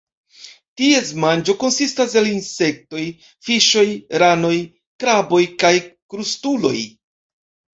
Ties 0.81 1.09
manĝo 1.23 1.53
konsistas 1.63 2.15
el 2.21 2.29
insektoj, 2.31 3.03
fiŝoj, 3.49 3.85
ranoj, 4.25 4.55
kraboj 5.05 5.43
kaj 5.65 5.75
krustuloj. 5.87 6.77